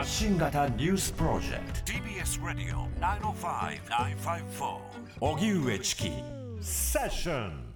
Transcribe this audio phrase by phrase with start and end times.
[0.00, 1.92] 発信型ニュースプロジェクト。
[1.92, 4.78] TBS ラディオ905-954
[5.20, 6.10] おぎゅうえちき
[6.62, 7.74] セッション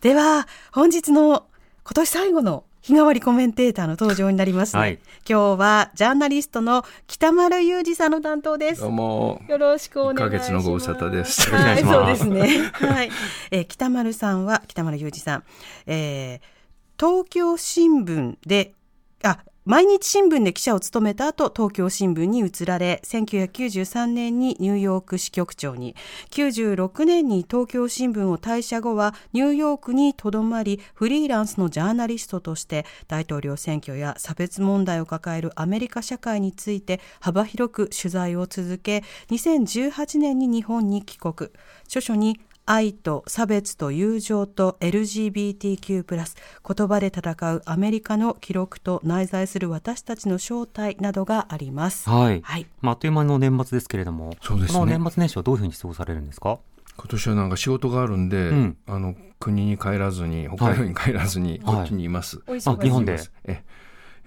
[0.00, 1.46] では本日の
[1.84, 4.80] 今年最後の日替わりコメンテーターの登場になります、ね。
[4.80, 4.98] はい。
[5.28, 8.80] 今日はジャーナリストの北丸裕二さんの担当です。
[8.80, 9.40] どうも。
[9.46, 10.36] よろしくお願いします。
[10.36, 11.54] 一ヶ月のご無沙汰です。
[11.54, 12.70] はい、そうですね。
[12.72, 13.10] はい、
[13.52, 15.44] えー北丸さんは北丸裕二さん、
[15.86, 16.60] えー
[16.98, 18.74] 東京新聞で
[19.22, 19.38] あ
[19.70, 25.94] 毎日新聞で記者を務めた後東京新聞に移られ1993年にニューヨーク支局長に。
[26.30, 41.50] 96年に東京新聞を退社後はニューヨークにとどまりフリーランスのジャーナリストとして大統領選挙や差別問題を抱えるアメリカ社会について幅広く取材を続け2018年に日本に帰国。
[41.84, 52.08] 著書に愛と差別と友情と LGBTQ+, 言葉で戦うアメリカの記録と内在する私たちの正体などがあります。
[52.08, 52.40] はい。
[52.42, 52.66] はい。
[52.80, 56.60] まあ、あっという間の年末ですけれども、そうですねこの年末年始はどういうふうに過ごされるんですか？
[56.96, 63.18] 今年はなんか仕事があるんで、んあの国に帰らずに北海道に帰らずにこっちにいます、あ、日本で？
[63.46, 63.64] え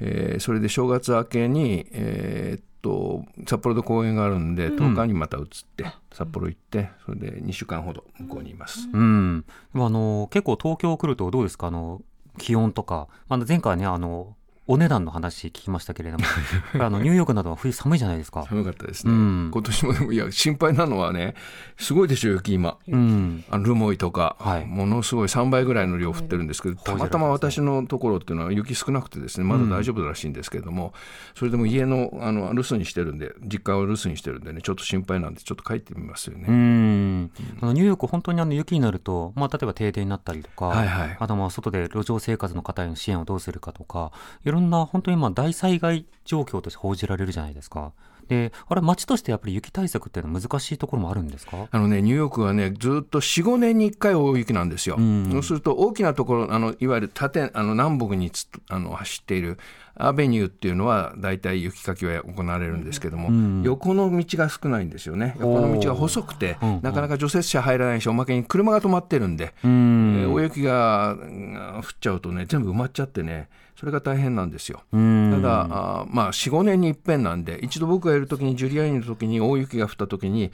[0.06, 5.46] えーそれで正月明けに、えーっと札幌で公演があるんで10日にまた移っ
[5.78, 9.46] て、札幌行ってそれで2週間ほど向こうにいます、うん。
[9.74, 11.68] でもあの、結構東京来るとどうですか？
[11.68, 12.02] あの、
[12.38, 13.08] 気温とか。
[13.30, 14.36] あの、前回ね、あの、
[14.68, 16.26] お値段の話聞きましたけれども、
[16.80, 18.44] あの、ニューヨークなどは冬寒いじゃないですか。
[18.44, 19.52] 寒かったですね、うん。
[19.52, 21.36] 今年もでもいや心配なのはね
[21.78, 23.44] すごいでしょ雪今、うん。
[23.50, 24.66] あのルモイとか、はい。
[24.66, 30.94] ものすごい3倍ぐらいの量降ってるんですけど、たまたま私のところっていうのは雪少なくてですねまだ大丈夫らしいんですけれども、
[31.36, 36.46] それでも家のあの留守にしてるんで実家を留守にしてるんでねちょっと心配なんでちょっと帰ってみますよね。
[36.48, 37.32] うん。
[37.62, 41.18] あの、ニューヨーク本当にあの、雪になると、まあ、例えば停電になったりとか、はいはい。
[41.20, 44.12] あとまあ、外で路上生活の方への支援をどうするかとか、
[44.46, 47.92] いろんな本当にまあ、大災害状況として報じられるじゃないですか。
[48.30, 51.68] で、あれ、街としてやっぱり雪対策っていうのは難しいところもあるんですか？
[51.70, 54.98] あのね、ニューヨークはね、ずっと4、5年に1回大雪なんですよ。
[54.98, 59.58] んそうすると、大きなところ、あのいわゆる縦あの南北につあの走っている
[59.96, 65.36] アベニューっていうのは、大体雪かきは行われるんですけども、横の道が少ないんですよね。
[65.40, 70.18] 横の道が細くて、なかなか除雪車入らないし、おまけに車が止まってるんで、うん。
[70.24, 74.82] えー大雪がうん降っちゃうとね、全部埋まっちゃってね、それが大変なんですよ。
[74.92, 80.52] うんただ、あーまあ、4、5年に一遍なんで、一度僕がいるときに、ジュリアーニのときに大雪が降ったときに、えー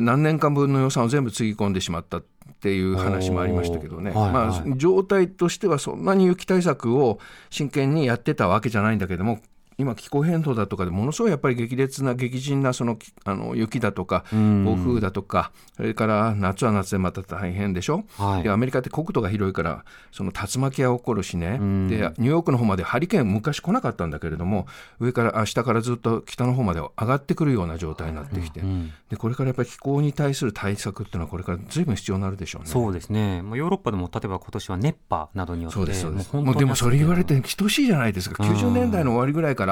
[0.00, 2.24] 何年間分の予算を全部つぎ込んでしまったっ
[2.60, 4.32] ていう話もありましたけどね、おーはい。
[4.32, 7.18] まあ、状態としてはそんなに雪対策を
[7.48, 9.40] 真剣にやってたわけじゃないんだけども、
[9.80, 18.42] 今、気候変動だとかでものすごいやっぱり激烈な、激甚なそのきあの雪だとか、暴風だとか、それから夏は夏でまた大変でしょ、はい。
[18.42, 24.66] でアメリカって国土が広いから、その竜巻が起こるしね、でニューヨークの方までハリケーン、昔来なかったんだけれども、
[24.98, 28.62] 上から、あ下からずっと北の方まで上がってくるような状態になってきて、
[29.08, 32.68] でこれからやっぱり気候に対する対策っていうのは、これからずいぶん必要になるでしょうね。
[32.68, 33.42] そうですね。
[33.42, 39.69] もうヨーロッパでも例えば今年は熱波などによって、そうですそうですもうでもそれ言われて等しいじゃないですか、90年代の終わりぐらいから、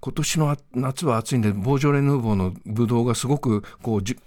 [0.00, 4.20] 今年の夏は暑いんで、ボージョレ・ヌーボーのブドウがすごくこう熟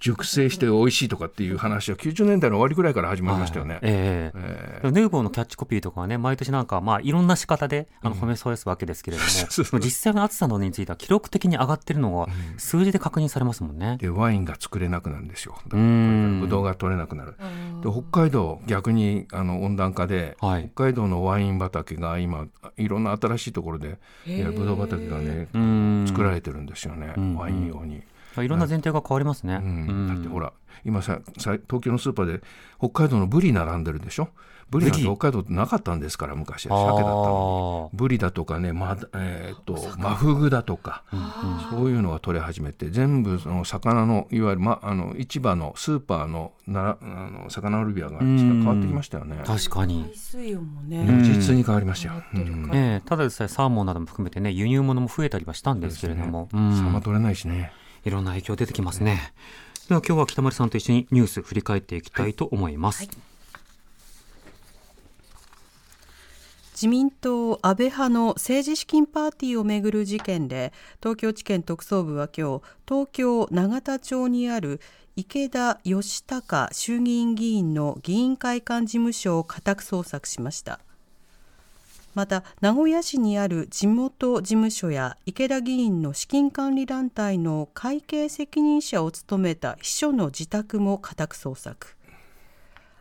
[0.00, 3.78] 熟成して美味しいとかっていう話は、90年代の終わりぐらいから始まりましたよね。
[3.82, 12.26] ええでもヌーボーのキャッチコピーとかはね、毎年なんか、まあ、いろんな仕方で、あの、褒めそうですわけですけれども、 そうそう実際の暑さのについては記録的に上がってるのが、
[12.58, 13.96] 数字で確認されますもんね。
[13.98, 15.56] でワインが作れなくなるんですよ。
[15.68, 17.36] ブドウが取れなくなる。
[17.82, 20.70] で北海道逆にあの温暖化で、はい。
[20.74, 22.46] 北海道のワイン畑が今
[22.76, 27.14] いろんな新しいところでいやブドウ畑がねん作られてるんですよね。
[27.36, 28.02] ワイン用に。
[28.38, 29.60] いろんな前提が変わりますね。
[29.62, 30.52] うんだってほら
[30.84, 32.40] 今ささ東京のスーパーで
[32.78, 34.28] 北海道のブリ並んでるでしょ？
[34.74, 37.96] ブリなんて北海道ってなかったんですから昔は鮭だったのに。
[37.96, 41.04] ブリだとかね、まえーっとマフグだとか、
[41.70, 49.40] そういうのが取れ始めて全部その魚のいわゆる、ま、あの市場のスーパーのなあの魚売り場が変わってきましたよね。
[49.46, 50.10] 確かに。
[50.14, 52.22] 水温もね、実に変わりましたよ。
[52.34, 57.72] うんええただでさえサーモンなども含めてね、輸入物も増えたりはしたんですけれども、うんサンマ取れないしね。
[58.04, 59.32] いろんな影響出てきますね。
[59.88, 63.08] では今日は北丸さんと一緒にニュース振り返っていきたいと思います。
[66.74, 74.80] 自民党安倍派の政治資金パーティーをめぐる事件で東京地検特捜部は今日東京永田町にある
[75.14, 80.80] 池田義孝衆議院議員の議員会館事務所を家宅捜索しました。
[82.14, 91.94] また名古屋市にある地元事務所や池田議員の資金管理団体の会計責任者を務めた秘書の自宅も家宅捜索。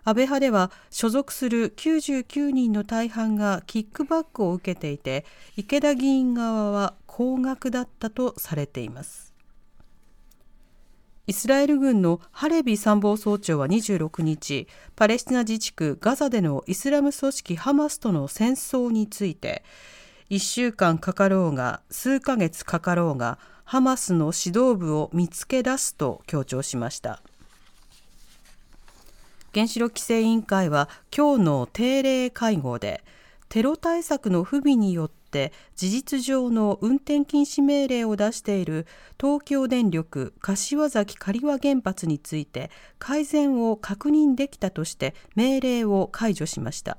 [0.06, 9.34] 安倍派では所属する99人の大半がキックバックを受けていて池田議員側は高額だったとされています。
[11.26, 14.68] イスラエル軍のハレビ参謀総長は26日
[14.98, 19.64] パレスチナ自治区ガザでのイスラム組織ハマスとの戦争について
[20.32, 27.22] 1週間かかろうが数ヶ月かかろうがハマスの指導部を見つけ出すと強調しました。
[29.54, 33.04] 原子力規制委員会は今日の定例会合で
[33.50, 38.88] テロ対策の不備によって事実上の運転禁止命令を出している
[39.22, 46.98] 東京電力柏崎刈羽原発について改善を確認できたとして命令を解除しました。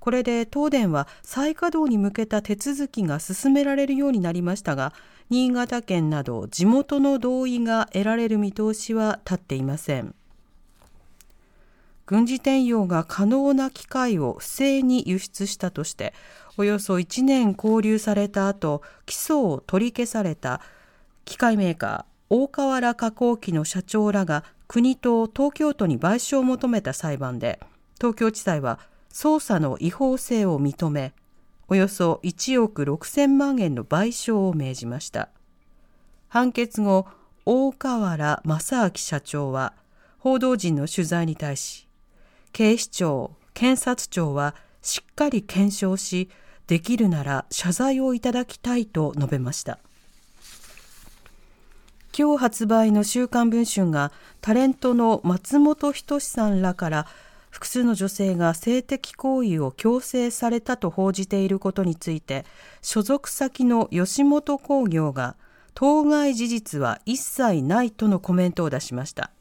[0.00, 4.92] これで東電は再稼働に向けた手続きが進められるようになりましたが
[5.30, 10.14] 新潟県など地元の同意が得られる見通しは立っていません。
[12.06, 16.12] 軍事転用が可能な機械を不正に輸出したとして
[16.56, 20.60] およそ1年勾留された後起訴を取り消された。
[21.24, 27.60] 機械メーカー大河原加工機の社長らが国と東京都に賠償を求めた裁判で
[27.96, 28.78] 東京地裁は
[29.10, 31.12] 捜査の違法性を認め
[31.68, 35.28] およそ1億6000万円の賠償を命じました。
[36.28, 37.06] 判決後
[37.46, 39.72] 大河原正明社長は
[40.18, 41.83] 報道陣の取材に対し
[42.54, 46.30] 警視庁、検察庁はしっかり検証し、
[46.68, 49.80] できるなら謝罪をいただきたいと述べました。
[52.16, 57.06] 今日発売の週刊文春がタレントの松本人志さんらから
[57.50, 62.44] 複数の女性が性的行為を強制されたと報じていることについて
[62.82, 65.34] 所属先の吉本興業が
[65.74, 69.32] 当該事実は一切ないとのコメントを出しました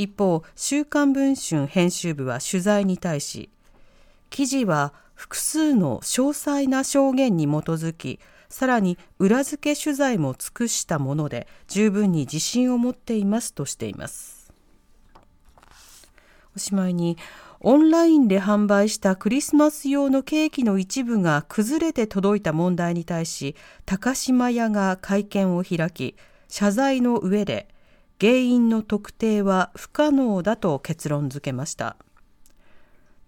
[0.00, 3.50] 一方、週刊文春編集部は取材に対し、
[4.30, 8.18] 記事は複数の詳細な証言に基づき、
[8.48, 14.50] さらに裏付け取材も尽くしたもので、十分に自信を持っていますとしています。
[16.56, 17.18] おしまいに、
[17.60, 23.54] オンラインで販売したクリスマス用のケーキの一部が崩れて届いた問題に対し、
[23.84, 26.16] 高島屋が会見を開き、
[26.48, 27.68] 謝罪の上で、
[28.20, 31.96] 原因の特定は不可能だと結論付けました。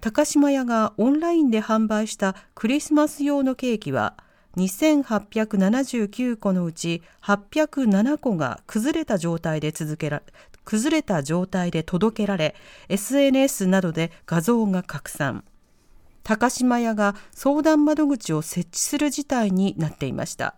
[0.01, 4.17] 高島屋がオンラインで販売したクリスマス用のケーキは
[4.57, 10.23] 2879個のうち807個が崩れた状態で続けら
[10.65, 12.55] 崩れた状態で届けられ
[12.89, 15.45] SNS などで画像が拡散。
[16.23, 20.55] 高島屋が相談窓口を設置する事態になっていました。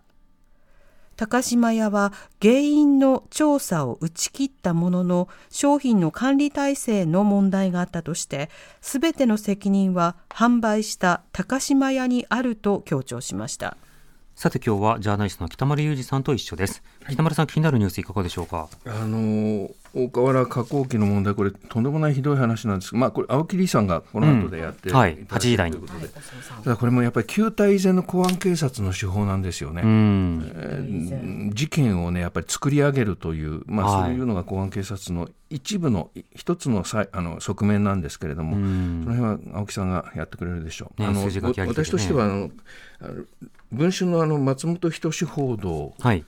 [1.15, 8.49] 高島屋は原因の調査を打ち切ったものの商品の管理体制の問題があったとして
[8.81, 13.77] すべての責任は販売した高島屋にあると強調しました。
[14.35, 18.67] さて今日はジャーナリストの北丸裕二さんと一緒です、北丸さん気になるニュースいかがでしょうか？
[18.85, 22.93] あの大河原加工機の問題、これ、とんでもないひどい話なんです。
[22.95, 25.77] まあ、これ、青木理さんがこの後でやって、うんはい、8時台に。
[25.77, 25.85] とい。
[25.85, 26.09] うことで、
[26.63, 38.59] ただこれもやっぱり旧体以前の公安警察の手法なんですよね、えー、事件をね、やっぱり作り上げるという、まあ、そういうのが公安警察の一部の、一つのさあの側面なんですけれども、そ
[39.11, 41.01] の辺は青木さんがやってくれるでしょう。
[41.01, 42.49] ね、あの私としてはあの
[43.71, 46.25] 文春のあの松本人志報道、はい、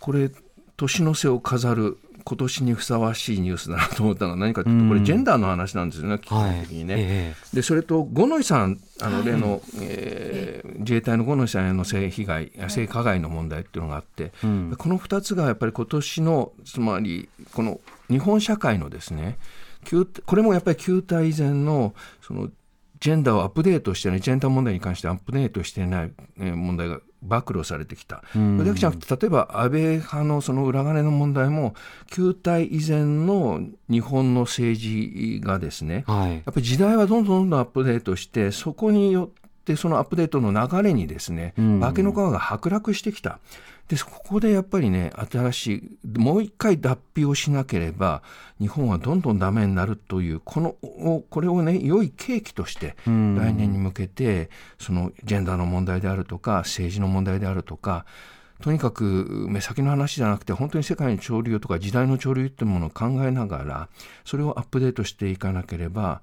[0.00, 0.30] これ、
[0.76, 6.94] 年の瀬を飾る今年にふさわしいニュースだなと思ったのは何かというと、これ、ジェンダーの話なんですよね、基本的にね。
[6.94, 7.34] はいえ。
[7.52, 19.38] ー、でそれと五ノ井さん、あの例の、はい、えー、自衛隊の五ノ井さんへの性被害、性加害の問題っていうのがあって、うん、この2つがやっぱり今年の、つまり、この日本社会のですね、
[20.26, 22.50] これもやっぱり旧態以前のその
[23.00, 28.22] ジェンダーをアップデートしてない、ジェンダー問題に関してアップデートしてない問題が暴露されてきた。
[28.32, 31.74] それだけじゃなくて、例えば安倍派のその裏金の問題も、
[32.06, 43.38] 旧体以前の日本の政治がですね、はい、やっぱり時代はどんどんどんどんアップデートして、そこによっってそのアップデートの流れにですね、化けの皮が剥落してきた。
[43.88, 48.22] で、ここでやっぱりね、新しい、もう一回脱皮をしなければ、
[48.60, 50.74] 日本はどんどんダメになるという、この、
[51.30, 53.10] これをね、良い契機として、来
[53.54, 58.04] 年に向けて、そのジェンダーの問題であるとか、政治の問題であるとか、
[58.60, 63.88] とにかく目先の話じゃなくて本当に世界の潮流とか時代の潮流っていうものを考えながら
[64.24, 66.22] それをアップデートしていかなければ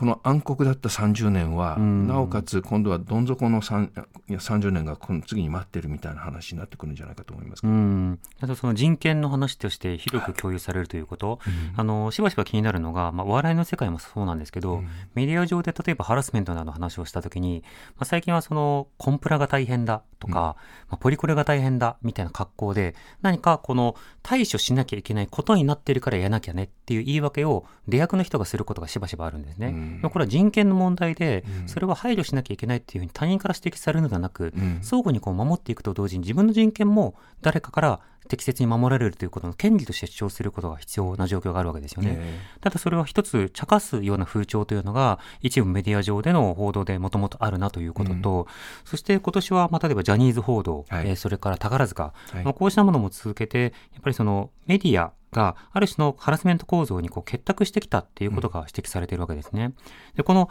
[0.00, 8.18] この暗黒だった30年は、なおかつ今度はどん底の30年がこの次に待ってるみたいな話になってくるんじゃないかと思いますうん。
[8.40, 20.56] あとその人権の話として広く共有されるということ、はい、あのしばしば気になるのが、まあ、お笑いの世界もそうなんですけど、うん、メディア上で例えばハラスメントなどの話をしたときに、まあ、最近はそのコンプラが大変だとか、うん、ま
[20.92, 29.89] あ、ポリコレが大変だみたいな格好で何かこの対処しなきゃいけないことになってるからやらなきゃねっていう言い訳を出役の人がすることがしばしばあるんですね。
[30.02, 30.10] うん。
[30.10, 42.20] これは人権の問題で、それは配慮しなきゃいけないっていうふうに他人から指摘されるのではなく、相互にこう守っていくと同時に自分の人権も誰かから適切に守られるということの権利として主張することが必要な状況があるわけですよね。
[42.60, 48.46] ただそれは一つ茶化すような風潮というのが一部メディア上での報道でもともとあるなということと、うん、
[48.84, 59.72] そして今年は、まあ、例えばジャニーズ報道、はい、えー、それから宝塚、はい、まあ、こうしたものも続けて、やっぱりそのメディアがある種のハラスメント構造にこう結託してきたっていうことが指摘されているわけですね。
[60.16, 60.50] でこの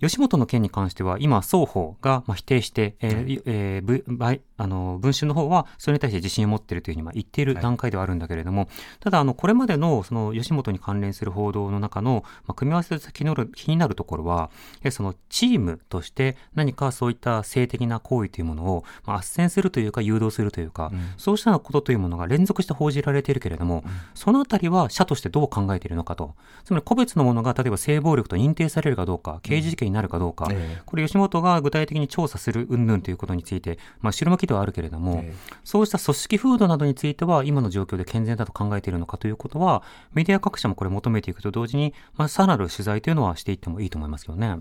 [0.00, 7.46] 吉本の件に関しては、今、双方がまあ否定して、えーえー、あの文春の方はそれに対して自信を持っているというふうにまあ言ってい。
[7.46, 8.68] る段階ではあるんだけれども、はい、
[9.00, 13.24] ただあのこれまでのその吉本に関連する報道の中の、まあ、組み合わせで気
[13.68, 14.50] になるところは
[14.90, 26.34] そのチームとして何かそういった性的な行為というものを、まあ、斡旋するというか誘導するというか、うん、そうしたことというものが連続して報じられているけれども、うん、そのあたりは社としてどう考えているのかと。
[26.64, 35.24] つまり個別のものが例えば性暴力と認定されるかどうか刑事事件になるかどうか、うん、これ吉本が具体的に調査する云々ということについて、まあ、後ろ向きではあるけれども、
[35.64, 44.58] そうした組織風土などについては今の状況で健全だと考えているのかということはメディア各社もこれ求めていくと同時に、まあ、さらなる取材というのはしていってもいいと思いますよね。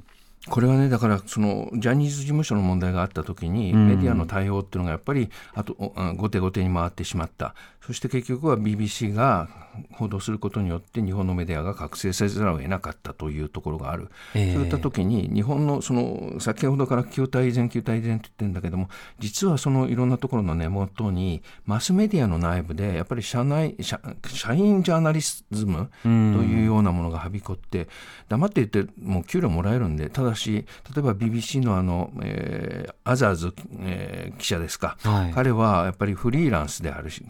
[0.50, 7.55] これはねだからそのジャニーズ事務所の問題があった時に、メディアの対応っていうのがやっぱりあと後手後手に回ってしまった
[7.86, 9.48] そして結局は BBC が
[9.92, 18.89] 報道することによって日本のメディアが覚醒せざるを得なかったというところがある、えー、そういった時に日本のその先ほどから球体依然球体依然って言ってるんだけども
[19.20, 27.88] 実はそのいろんなところの根元にマスメディアの内部でやっぱり社内社社員ジャーナリズムというようなものがはびこって
[28.30, 30.65] 黙って言ってもう給料もらえるんでただし
[30.96, 37.24] 例えば BBC のあの、えー、アザーズ、えー、記者ですか、はい、彼はやっぱりフリーランスであるし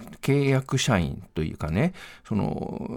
[0.46, 1.94] 契約社員というかね
[2.28, 2.90] その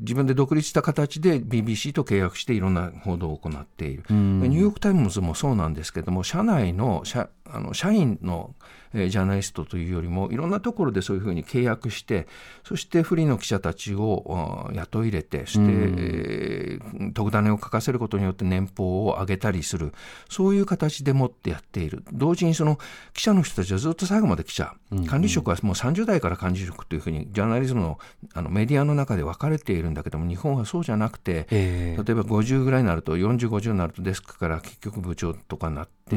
[0.00, 8.54] 自分で独立した形で BBC と契約していろんな報道を行っている、ニューヨーク・タイムズもそうなんですけども社内の社あの社員の
[8.94, 12.26] えー、ジャーナリストというよりもいろんなところでそういうふうに契約して
[12.64, 19.92] そして不利の記者たちを雇い入れてそして、えー、特ダネを書かせることによって年俸を上げたりする
[20.28, 22.02] そういう形でもってやっている。
[22.12, 22.78] 同時にその
[23.12, 24.74] 記者の人たちはずっと最後まで記者、
[25.06, 27.98] 管理職はもう30代から管理職というふうにジャーナリズムの
[28.34, 36.16] あのメディアの中で分かれているんだけども日本はそうじゃなくて、えー、例えば50ぐらいになると4050になるとデスクから結局部長とかになって、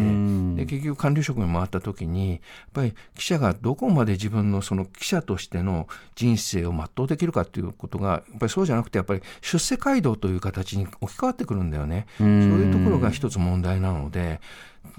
[0.56, 2.42] で結局管理職に回った時に
[2.74, 12.06] ぱり記者がどこまで自分のその記者としての人生を全うできるかということがやっぱりそうじゃなくてやっぱり出世街道という形に置き換わってくるんだよね。
[12.18, 14.42] そういうところが一つ問題なので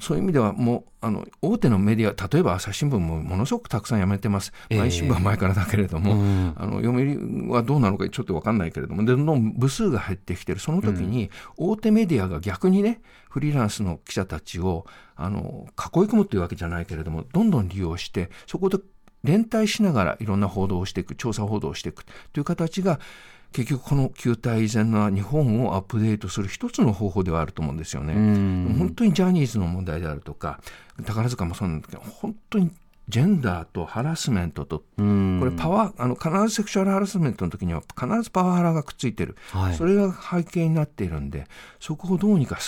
[0.00, 10.60] そういう意味ではもうあの大手のメディア例えば朝日新聞もものすごくたくさんやめてます、毎日新聞は前からだけれども、えー、あの読売はどうなのかちょっと分かんないけれどもどんどん部数が減ってきてる。
[10.60, 14.86] その時に大手メディアが逆にねフリーランスの記者たちを
[15.16, 18.78] あの囲い込むというわけじゃないけれどもどんどん利用してそこで
[19.24, 22.98] 連帯しながらいろんな報道をしていく調査報道をしていくという形が
[23.52, 28.14] 結局この旧体依然な日本をアップデートする一つの方法ではあると思うんですよね。
[28.78, 30.60] 本当にジャニーズの問題であるとか
[31.04, 32.70] 宝塚もそうなんだけど本当に
[33.08, 39.36] ジェンダーとハラスメントと、これパワー、あの、必ずセクシュアルハラスメントの時には必ずパワハラがくっついてる。
[39.50, 41.46] はい、それが背景になっているんで、
[41.80, 42.58] そこをどうにか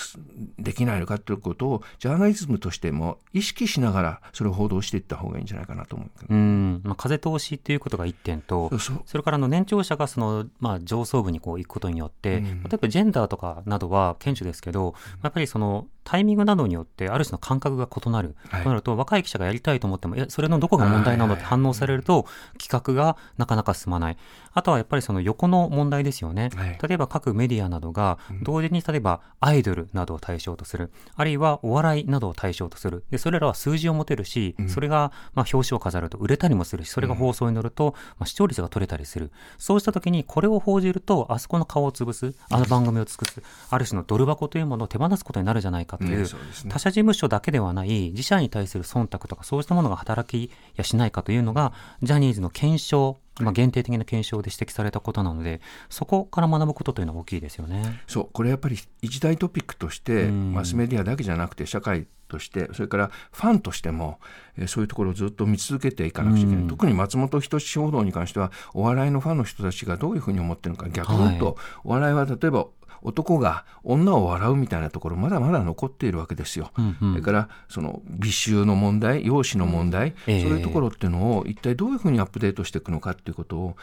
[0.59, 6.35] できないのかということを、ジャーナリズムとしても意識しながら、それを報道していった方がいいんじゃないかなと思う。
[6.35, 6.81] うん。
[6.85, 8.71] まあ、風通しっていうことが一点と、
[9.07, 22.27] それからあの、年長者がその、まあ、上層部にこう行くことによって、うん、例えばジェンダーとかなどは顕著ですけど、やっぱりその、タイミングなどによってある種の感覚が異なる、はいとなると若い記者がやりたいと思ってもそれのどこが問題なのって反応されると
[22.59, 24.17] 企画がなかなか進まない
[24.55, 26.79] あとはやっぱりその横の問題ですよね、はい。
[26.83, 33.05] 例えば各メディアなどが同時に例えばアイドルなどを対象とするあるいはお笑いなどを対象とする。
[33.11, 39.31] でそれらは数字を持てるし、それがまあ表紙を飾ると売れたりもするしそれが放送に乗ると、まあ、視聴率が取れたりする。
[39.59, 46.27] そうした時にこれを報じるとあそこの顔を潰すあの番組を尽くすある種のドル箱というものを手放すことになるじゃないかという,、
[46.69, 58.01] 他社事務所だけではない自社に対する忖度とかそうしたものが働きやしないかというのがジャニーズの検証まあ、限定的な検証で指摘されたことなのでそこから学ぶことというのは大きいですよね。
[58.07, 60.53] そうこれやっぱり一大トピックとして、うん。
[60.55, 64.19] マスメディアだけじゃなくて社会としてそれからファンとしても、
[64.57, 66.69] えーそういうところをずっと見続けていかなくちゃいけない、うん。
[66.69, 71.55] 特に松本人志報道に関してはお笑いのファンの人たちがどういうふうに思ってるのか逆に言うと、はい。
[71.85, 72.67] お笑いは例えば
[73.05, 76.73] 男が女を笑うみたいなところまだまだ残っているわけですよ。
[76.77, 77.11] うんうん。
[77.13, 80.43] それからその美醜の問題容姿の問題、ええ。
[80.43, 83.77] そういうところっていうのを一体どういうふうにアップデートしていくのかっていうことを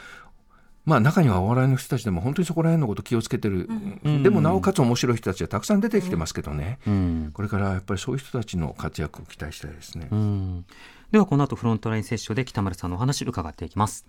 [0.84, 3.68] まあ中にはお笑いの人たちでも本当にそこら辺のこと気をつけてる、
[4.04, 7.30] うんでもなおかつ面白い人たちがたくさん出てきてますけどね、うん。
[7.32, 10.08] これからやっぱりそういう人たちの活躍を期待したいですね。
[10.10, 10.64] うん。
[11.12, 14.06] ではこの後フロントラインセッションで北丸さんのお話伺っていきます。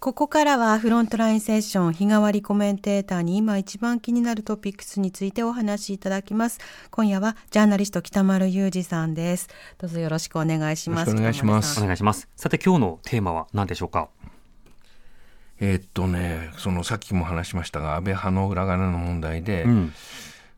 [0.00, 6.60] ここからはフロントラインセッション日替わりコメンテーターに今一番気になるトピックスについてお話しいただきます。
[6.90, 9.48] 今夜はジャーナリスト北丸裕二さんです。
[9.78, 11.08] どうぞよろしくお願いします。
[11.08, 12.28] よろしくお願いしますお願いします。
[12.36, 14.10] さて今日のテーマは何でしょうか？
[15.60, 19.92] えーっとねそのさっきも話しましたが安倍派の裏金の問題で、うん。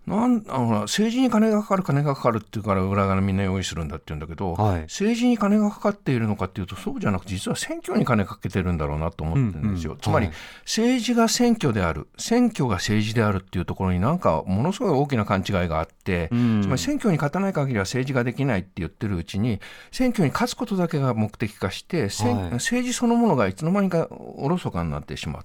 [0.06, 4.80] なんあの政治に金がかかる金がかかるっていうから裏金みんな用意するんだって言うんだけど、はい。
[4.82, 9.96] 政治に金がかかっているのかっていうとそうじゃなくて実は選挙に金かけてるんだろうなと思ってるんですよ、うん。
[9.96, 10.34] うんつまり、はい。
[10.64, 16.62] 政治が選挙である選挙が政治であるっていうところになんかものすごい大きな勘違いがあって、うん。
[16.62, 19.60] つまり選挙に勝たない限りは政治ができないって言ってるうちに
[19.92, 22.08] 選挙に勝つことだけが目的化して、はい。
[22.54, 25.42] 政治そのものがいつの間にかおろそかになってしまう。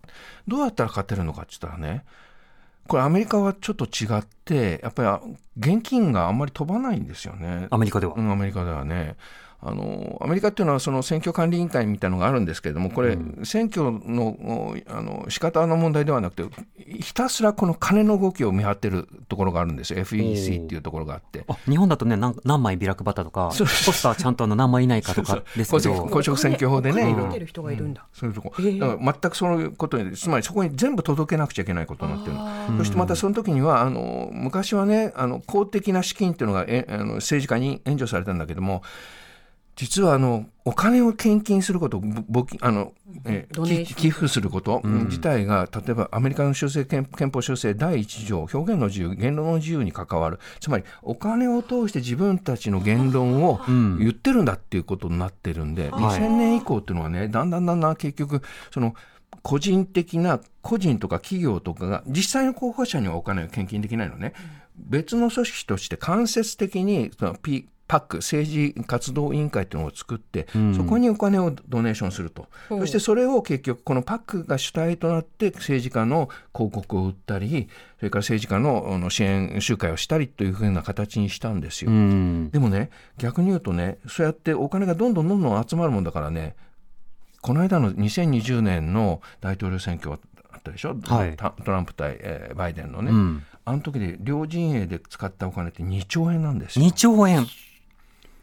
[0.48, 2.04] どうやったら勝てるのかって言ったらね
[2.88, 7.68] これアメリカはちょっと違ってやっぱり現金があんまり飛ばないんですよね。
[7.72, 8.14] アメリカでは。
[8.16, 9.16] うん、アメリカではね。
[9.68, 16.64] あのアメリカっていうのはその選挙管理委員会みたいなのがあるんですけれどもこれ、選挙のおあの仕方の問題ではなくて
[17.02, 20.00] ひたすらこの金の動きを見張ってるところがあるんですよ。
[20.00, 21.44] FEC っていうところがあって。
[21.48, 28.06] あ日本だとね何何枚ビラ配ったとかポスターちゃんとあの何枚以内かとかですけ公職ど公職選挙法でね、いろいろお金見てる人がいるんだ。
[28.14, 38.84] そういうとこ、だから全くそういうことにつまりそこに全部届けなくちゃいけないことになってるそしてまたその時にはあの昔はねあの公的な資金っていうのがえあの政治家に援助されたんだけども
[39.76, 42.94] 実はあのお金を献金することぼ募金あの、
[43.26, 50.40] えー寄寄付すること自体が、例えばアメリカの修正憲憲法修正第1条表現の自由言論の自由に関わる。
[50.60, 54.00] つまりお金を通して自分たちの言論をん。
[54.00, 56.20] 言ってるんだっていうことになってるんで、はい。
[56.20, 58.96] 2000年以降っていうのはねだんだんだんだん結局その
[59.42, 64.34] 個人的な個人とか企業とかが実際の候補者にはお金を献金できないのね、
[64.76, 81.92] 別の組織として間接的にその P パック政治活動委員会っていうのを作って、そこにお金をドネーションすると、そしてそれを結局このパックが主体となって政治家の広告を売ったりそれから政治家のあの支援集会をしたりというふうな形にしたんですよ。
[81.92, 82.50] うん。
[82.52, 86.56] でもね逆に言うとねそうやってお金がどんどんどんどん集まるもんだからね
[87.42, 90.16] この間の2020年の大統領選挙あ
[90.58, 91.36] ったでしょ、はい。
[91.36, 93.44] タトランプ対、えーバイデンのね、うん。
[93.66, 96.86] あの時で両陣営で使ったお金って2兆円なんですよ。
[96.86, 96.92] 2。
[96.92, 97.46] 兆円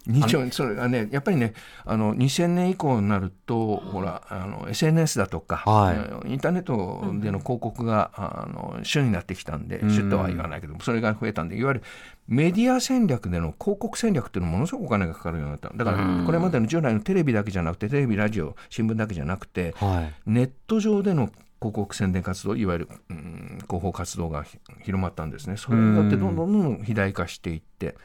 [0.08, 5.96] 2兆円それがねやっぱりねあの2000年以降になるとほらあの SNS だとか、はい。
[5.96, 9.90] えーインターネットでの広告が、あの主になってきたんでん。
[9.90, 11.82] 主とは言わないけどもそれが増えたんでいわゆる
[12.28, 15.70] メディア戦略での広告戦略っていうのもものすごくお金がかかるようになった。
[15.74, 20.30] だからこれまでの従来のテレビだけじゃなくてテレビラジオ新聞だけじゃなくてはい。
[20.30, 25.56] ネット上での広告宣伝活動いわゆる、うん、広報活動がひ広まったんですね。
[25.56, 27.96] それによってどんどんどんどん肥大化していって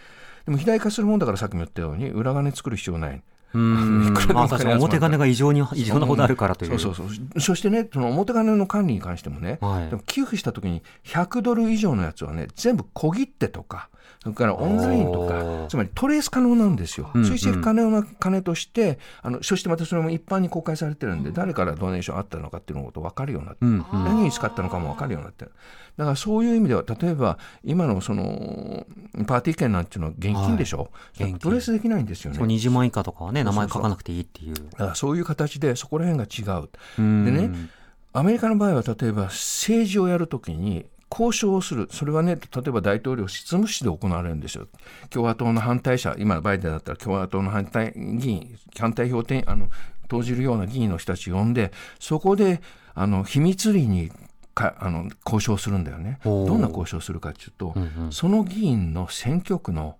[0.47, 3.21] でも肥大化するもんだからさっきも言ったように裏金作る必要ない。
[3.53, 4.07] うん。
[4.07, 6.79] いくらでもまあ表金が異常に異常なほどあるからという。
[6.79, 7.41] そうそうそう。
[7.41, 9.89] そしてねその表金の管理に関してもね、はい。
[9.89, 13.89] でも寄付した時に100ドル以上のやつはね全部小切手とか
[14.27, 17.09] それからオンラインとか、つまりトレース可能なんですよ。
[17.13, 25.51] うん追跡可能な金として、あの、そしてまたそれも一般に公開されてるんで、誰からドネーションあったのかっていうのこと分かるようになってる何に使ったのかも分かるようになってる。
[25.95, 28.85] だからそういう意味では、例えば今のその
[29.25, 32.37] パーティー券なんていうのは現金でしょ、い現金トレースできないんですよね。
[32.37, 34.53] そう20万以下とかはね、名前そうそう書かなくていいっていう。
[34.53, 36.69] だからそういう形でそこら辺が違う。
[36.99, 37.69] うんでね、
[38.13, 44.67] アメリカの場合は例えば政治をやるときに交渉をする、それはね、例えば大統領執務室で行われるんですよ。
[45.09, 49.69] 共和党の反対者、今、バイデンだったら共和党の反対議員、反対票点あの
[50.07, 52.61] 投じるような議員の人たちを呼んで、そこで
[52.93, 54.11] あの秘密裏に
[54.57, 56.19] かあの交渉するんだよね。
[56.23, 59.97] どんな交渉をするかというと、うんうんその議員の選挙区の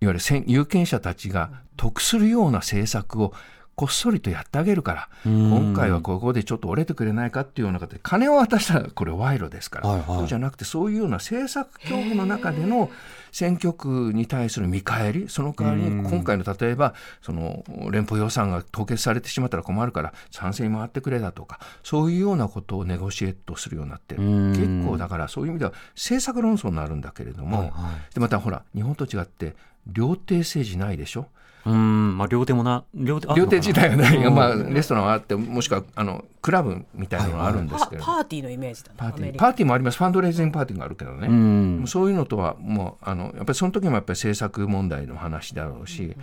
[0.00, 3.34] いわゆる選有権者たちが得するような政策を
[3.80, 5.50] こっそりとやってあげるから、うん。
[5.50, 10.06] 今回はここでちょっと折れてくれないかっていうような形で、金を渡したらこれ賄賂ですから、はいはい。
[10.18, 12.90] そうじゃなくて、そういうような政策協議の中での
[13.32, 27.00] 選挙区に対する見返り、その代わりに今回の例えば、その連邦予算が凍結されてしまったら困るから、賛成に回ってくれだとか、そういうようなことをネゴシエットするようになって結構だから、そういう意味では政策論争になるん。
[27.00, 27.74] だけれども、はいは
[28.10, 31.28] いでまたほら、日本と違って、料亭政治ないでしょ。
[31.66, 34.34] うん、まあ、両手もな、両手ある料のかな亭自体はない、うん。
[34.34, 39.38] まあ、レストランはあって、もしくはあのクラブみたいなのがあるんですパけれど、パーティーのイメージだなパーティー。
[39.38, 41.84] パーティーもあります、ファンドレイジングパーティーがあるけどね、うん。
[41.86, 46.16] そういうのとはもうあの、やっぱりその時もやっぱり政策問題の話だろうし、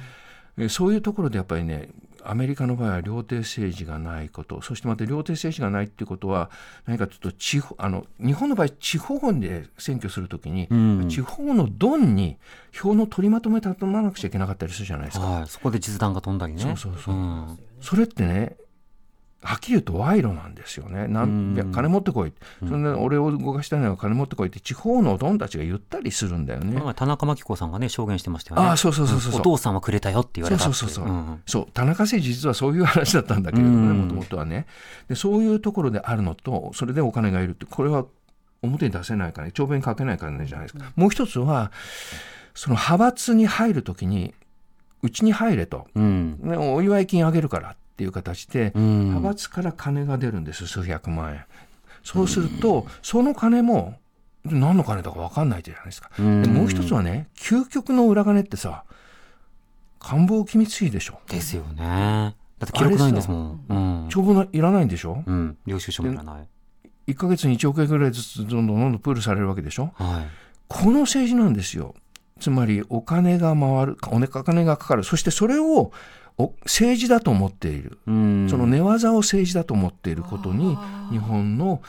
[0.57, 1.89] えそういうところでやっぱりね、
[2.29, 6.49] アメリカの場合は料亭政治がないこと、そしてまた料亭政治がないっていうことは、
[6.85, 11.09] 何かというと地方あの、日本の場合、地方で選挙するときに、うん。
[11.09, 12.37] 地方のドンに
[12.73, 15.25] 票の取りまとめたとまなくちゃいけなかったりするじゃないですか。
[15.25, 16.61] はい、そこで実弾が飛んだりね。
[16.61, 17.15] そうそうそう。
[17.15, 17.59] うん。
[17.79, 18.57] それってね、
[19.43, 21.07] はっきり言うと賄賂なんですよね。
[21.07, 21.55] なんうん。
[21.55, 22.33] いや金持ってこい。
[22.59, 26.81] それで俺を動かしたいのは金持ってこいって地方のドンたちが言ったりするんだよね。
[26.95, 28.67] 田中真紀子さんがね、証言してましたよね。
[28.67, 29.39] ああ、そうそうそうそう。
[29.39, 30.63] お父さんはくれたよって言われた。
[30.63, 31.67] そうそうそうそう、んそう。
[31.71, 34.01] 田中政治実はそういう話だったんだけれどもねうん。
[34.05, 34.65] もともとはね。
[35.07, 38.05] でそういうところであるのとそれでお金がいるってこれは
[38.63, 41.71] 表に出せないから長弁かけないからねじゃないですか、もう一つは
[42.55, 44.33] その派閥に入るときに
[45.03, 46.39] うちに入れと、うん。
[46.41, 51.45] ね、お祝い金あげるからっていう形で、うん派閥から金が出るんです数百万円
[52.03, 53.95] そうすると、その金も
[54.45, 58.83] 何の金だか分かんないじゃないですか、うんでもう一つはね究極の裏金ってさ
[59.99, 62.35] 官房機密費でしょですよね。
[62.59, 63.65] だって記録ないんですもん。
[63.67, 63.73] う
[64.05, 64.09] ん。
[64.09, 65.57] 帳簿ないらないんでしょうん。
[65.65, 66.47] 領収書もいらない。
[67.11, 70.27] 1ヶ月に1億円ぐらいずつどんどんどんどんプールされるわけでしょはい。
[70.67, 71.95] この政治なんですよ
[72.39, 75.91] つまりお金が回るお金がかかるそしてそれをお
[76.37, 78.47] 政治だと思っているうん。
[78.49, 80.77] その寝技を政治だと思っていることに
[81.11, 81.81] 日本の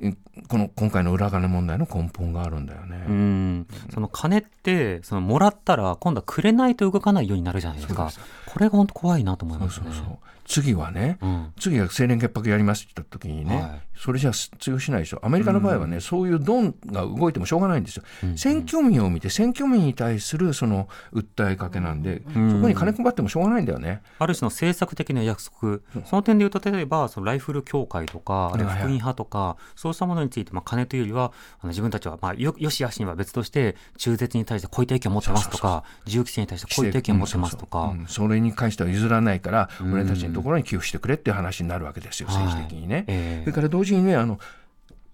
[0.00, 0.14] え
[0.48, 3.04] この今回の裏金問題の根本があるんだよね。
[3.08, 8.10] うん、その金ってそのもらったら今度はくれないと動かないようになるじゃないですか。
[8.48, 9.86] これが本当怖いなと思いますね。
[9.88, 10.16] そうそうそう。
[10.48, 11.52] 次はね、うん。
[11.60, 13.80] 次は清廉潔白やりますって言った時にね、はい。
[13.94, 15.20] それじゃ通用しないでしょ。
[15.22, 18.04] アメリカの場合はね、そういうドンが動いてもしょうがないんですよ、
[18.36, 22.50] 選挙民を見て選挙民に対するその訴えかけなんで、ん。
[22.50, 24.02] そこに金配ってもしょうがないんだよね。
[24.18, 37.94] ある種の政策的な約束、その点で言うと、例えばそのライフル協会とか、あるいは福音派とか、そうしたものについて、まあ、金というよりは、あの自分たちは、まあ、よよしあしには別として、中絶に対してこういった意見を持ってますとか、銃規制に対してこういった意見を持ってますとか。
[37.98, 43.04] うん、それに関しては譲らないから、俺たちのところに寄付してくれっていう話になるわけですよ、政治的にね。
[43.06, 44.38] ええそれから同時にねあの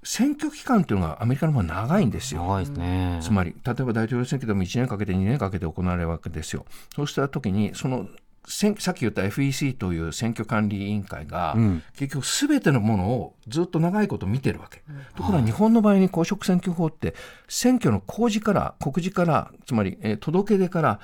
[0.04, 2.42] 選挙期間っていうのがアメリカの方が長いんですよ。
[2.42, 3.18] 長いですね。
[3.22, 6.66] つまり例えば大統領選挙でも1年かけて2年かけて行われるわけですよ。
[6.94, 8.06] そうした時にその
[8.46, 14.82] 選さっき言った FEC という選挙管理委員会が、うん結局すべてのものをずっと長いこと見てるわけ。
[15.16, 17.14] ところが日本の場合に公職選挙法って
[17.48, 21.00] 選挙の公示から告示からつまり、えー届け出から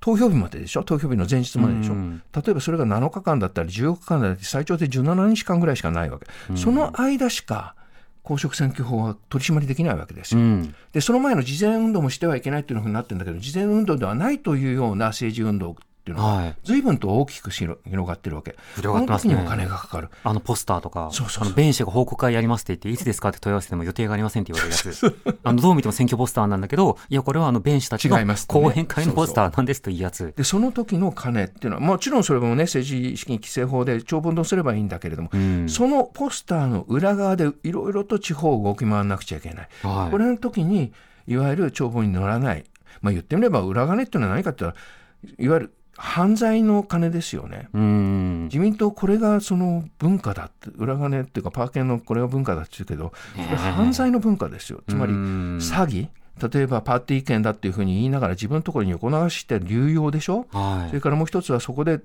[0.00, 0.84] 投票日まででしょ？
[0.84, 2.22] 投票日の前日まででしょ、うん。
[2.34, 7.74] 例えばそれが7日間だったり14日間だったり最長で17日間ぐらいしかないわけ、その間しか
[8.22, 10.40] 公職選挙法は取り締まりできないわけですよ。
[10.40, 10.74] うん。
[10.92, 15.76] でその前の事前運動もしてはいけないっていうふうになってるんだけど事前運動ではないというような政治運動
[16.12, 18.56] っていうのはいが随分と大きく広広がってるわけ。
[18.76, 20.08] 広がってますねにお金がかかる。
[20.24, 25.38] あのポスターとか、そうそうそうあの弁士が報告会やりますって言って、いつですかって問い合わせても予定がありませんって言われるやつ。
[25.44, 28.16] あの、どう見ても選挙ポスターなんだけど、いや、これはあの弁士たちの
[28.46, 30.32] 講演会のポスターなんですというやつ。
[30.36, 39.68] でその時の金っていうのはもちろんそれもね政治資金規正法で長文とすればいいんだけれども、うんそのポスターの裏側でいろいろと地方を動き回らなくちゃいけない。
[39.82, 40.92] はいこれの時に
[41.26, 42.64] いわゆる帳簿に乗らない、
[43.02, 47.68] まあ、言ってみれば裏金っていうのは何かっていわゆる犯罪の金ですよね。
[47.74, 48.44] うん。
[48.44, 54.80] 自民党これがその文化だって裏金っていうかパーケンのこれが文化だって言うけどこれ犯罪の文化ですよ。
[54.88, 55.58] つまりうん。
[55.58, 56.08] 詐欺。
[56.40, 60.88] 例えばパーティー券だっていうふうに言いながら自分のところに横流して流用でしょ、はい。
[60.88, 61.98] それからもう一つはそこで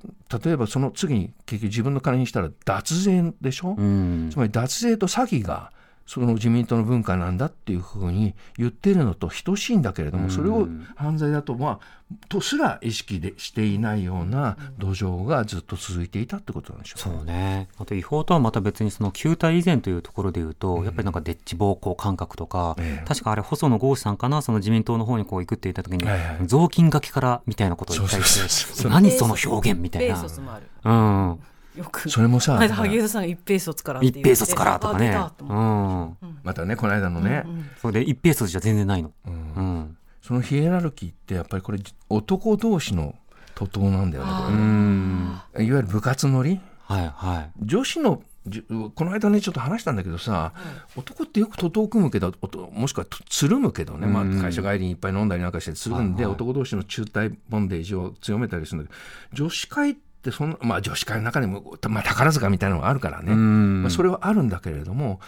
[0.43, 5.71] 例えばその次に結局自分の金にしたら脱税でしょ、うんつまり脱税と詐欺が
[6.06, 17.70] その自民党の文化なんだっていうふうに言ってるのと等しいんだけれども、それを犯罪だと、まあ、とすら意識でしていないような土壌がずっと続いていたってことなんでしょうねそうね。
[17.80, 23.08] あと違法とはまた別にその旧体以前というところで言うと、やっぱりなんかデッチ暴行感覚とか、ええ。
[23.08, 30.16] 確かあれ細野豪志さんかな、その自民党の方にこう行くって言った時に、はいはい雑巾がけからみたいなことを言ったりして、何その表現みたい一な。
[30.18, 30.68] 平卒もある。
[30.84, 31.39] うん。
[31.76, 32.10] よく。
[32.10, 35.16] それもさはい萩生田さんが一平卒から一平卒からとかね。
[35.40, 36.18] うん。
[36.44, 37.46] またねこの間のね、
[37.82, 39.12] それで一平卒じゃ全然ないの。
[39.26, 39.34] うん。
[39.34, 39.98] うん。
[40.22, 43.16] そのヒエラルキーってやっぱりこれ男同士の
[43.56, 44.54] 徒党なんだよねこれ。
[44.54, 45.42] うねん。
[45.68, 46.60] いわゆる部活乗り？
[46.86, 47.52] はいはい。
[47.62, 50.54] 女子のじゅこの間ねちょっと話したんだけどさ、
[50.96, 52.34] 男ってよく徒党を組むけど
[52.72, 54.42] もしくはとつるむけどね、まあ、うん。
[54.42, 56.36] 会社帰りにいっぱい飲んだりなんかしてつるんで、はいはい。
[56.36, 58.96] 男同士の中体ボンデージを強めたりするんだけ
[59.38, 63.84] ど女子会ってそんな、まあ、女子会の中にも、まあ、宝塚みたいなのがあるからね、うん。
[63.84, 65.20] まあ、それはあるんだけれども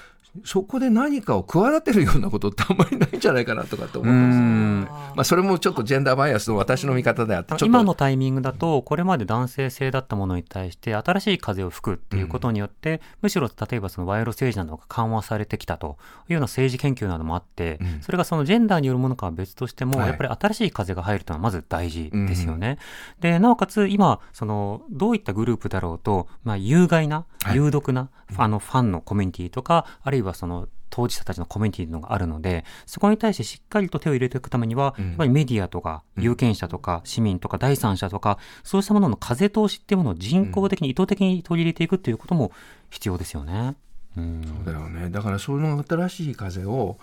[0.43, 4.43] そこで何かを企てるようなことってあんまりないんじゃないかなとかって思うんですよ。
[4.43, 4.81] うん。
[4.81, 7.65] まあ、それもちょっとジェンダーバイアスの私の見方であってちょっと。
[7.65, 15.97] 今のタイミングだと、これまで男性性だったものに対して、新しい風を吹くっていうことによって、むしろ例えばその賄賂政治などが緩和されてきたと
[16.29, 18.01] いうような政治研究などもあって、うん。
[18.01, 20.07] それがそのジェンダーによるものかは別としても、はい。
[20.09, 22.77] やっぱり新しい風が入るというのはまず大事ですよね。
[23.19, 27.55] で、なおかつ今、その、どういったグループだろうと、まあ、有害な、はい。
[27.55, 42.51] 有毒な、あの、ファンのコミュニティとか、あるいはその、当事者たちのコミュニティのがあるので、そこに対してしっかりと手を入れていくためには、うんやっぱりメディアとか、有権者とか、市民とか、第三者とか、そうしたものの風通しっていうものを人工的に意図的に取り入れていくっていうことも
[42.89, 43.75] 必要ですよね。
[44.17, 44.65] うん。
[44.65, 46.97] だよねだからそういうの新しい風を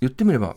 [0.00, 0.56] 言ってみれば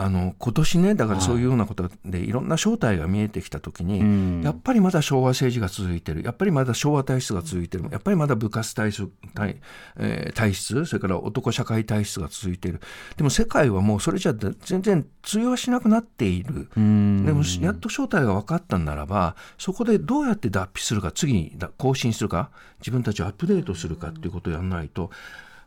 [0.00, 4.42] あの今年ねだからそういうようなことでいろんな正体が見えてきた時に、うん。
[4.42, 6.22] やっぱりまだ昭和政治が続いてる。
[6.22, 7.86] やっぱりまだ昭和体質が続いてる。
[7.90, 9.56] やっぱりまだ部活体質体,、
[9.96, 12.80] えー体質それから男社会体質が続いてる。
[13.16, 16.68] でも世界はもうそれじゃ全然通用しなくなっている。
[16.76, 17.26] うん。
[17.26, 25.10] でもやっと正体が分かったんならばそこでどうやって脱皮するか次にだ更新するか自分たちをアップデートするかっていうことをやらないと、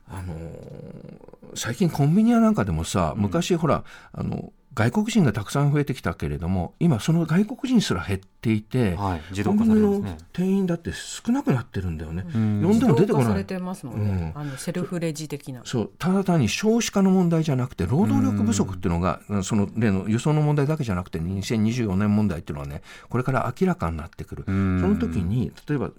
[0.08, 3.84] あのー最近コンビニ屋なんかでもさ昔ほら
[4.14, 10.18] あの外国人がたくさん増えてきたけれども今その外国人すら減っていて、はい、自動化されるんですね。
[10.32, 12.22] 店員だって少なくなってるんだよね。
[12.24, 12.64] ん。
[12.64, 12.96] 呼んでも出てこない。
[12.96, 14.42] 自動化されてますもんね、うん。
[14.42, 15.62] あのセルフレジ的な。
[15.66, 24.44] そうただ単に少子化の問題じゃなくて労働力不足っていうのがその例の輸送の問題だけじゃなくて2024年問題っていうのはねこれから明らかになってくる。
[24.46, 24.82] そん。
[24.82, 25.92] の時に例えば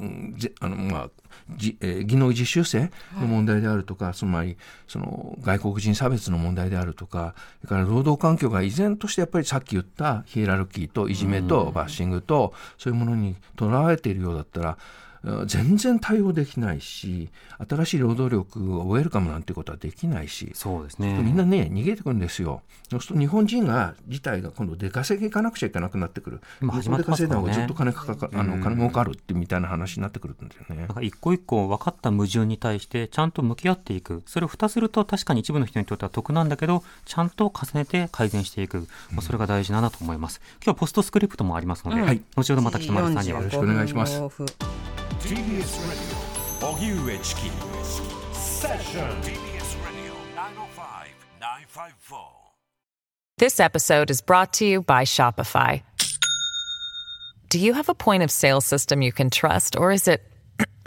[0.00, 1.10] うんぜあのまあ
[1.56, 4.56] じえー技能実習生の問題であるとか、つまり
[4.86, 14.76] その外国人差別の問題であるとかそれから労働環境が依然としてやっぱりさっき言ったヒエラルキーといじめとバッシングとそういうものにとらわれているようだったらうん
[15.46, 17.28] 全然対応できないし
[17.68, 21.18] 新しい労働力をウェルカムなんてことはできないしそうですね。
[21.22, 22.62] みんなね逃げてくるんですよ。
[22.90, 26.40] そうすると日本人が自体が今度出稼ぎ行かなくちゃいけなくなってくる。
[26.62, 27.46] 今始まってでますからね。
[27.48, 30.82] 稼いだ方がずっと金かかあの金儲かるってみたいな話になってくるんだよね。
[30.82, 34.22] なんか一個一個分かった矛盾に対してちゃんと向き合っていく。
[34.26, 38.86] それを蓋すると確かに一部の人にとっては得なんだけど、ちゃんと重ねて改善していく。
[39.10, 40.40] まあそれが大事だなと思います。
[40.64, 42.22] 今日はポストスクリプトもありますので、はい。
[42.36, 43.40] 後ほどまた北丸さんには。
[43.40, 44.20] よろしくお願いします。
[44.20, 44.46] 45分
[45.19, 47.51] TBS Radio 荻上チキ
[48.33, 50.13] セッション TBS Radio
[51.39, 52.43] 905-954
[53.37, 55.81] This episode is brought to you by Shopify.
[57.49, 60.23] Do you have a point of sale system you can trust, or is it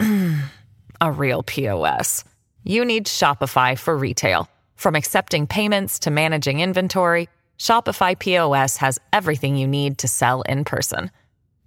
[1.01, 2.23] a real POS?
[2.63, 4.49] You need Shopify for retail.
[4.75, 7.29] From accepting payments to managing inventory,
[7.59, 11.11] Shopify POS has everything you need to sell in person.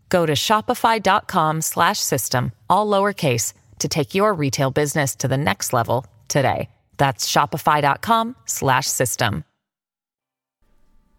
[0.10, 5.74] Go to shopify.com slash system, all lowercase, to take your retail business to the next
[5.74, 6.70] level today.
[6.98, 9.44] That's shopify.com slash system.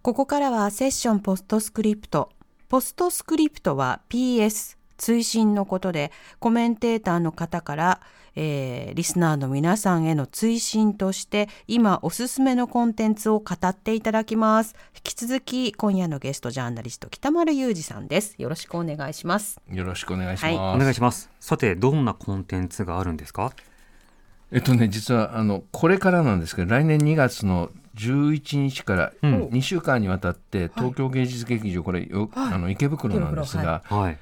[0.02, 2.30] ここからはセッションポストスクリプト。
[2.68, 8.00] ポストスクリプトは PS、追伸のことで、コメンテーターの方から、
[8.36, 14.76] えーリスナーの皆さんへの追伸として、今おすすめのコンテンツを語っていただきます。
[14.94, 18.36] 引き続き、今夜のゲストジャーナリスト北丸裕二さんです。
[18.38, 19.60] よろしくお願いします。
[19.70, 21.28] よろしくお願いします、はお願いします。
[21.40, 23.52] さて、どんなコンテンツがあるんですか？
[24.52, 34.18] えっとね実はあのこれからなんですけど来年2月の11日から2週間にわたって東京芸術劇場これよ、あの池袋なんですが、はい。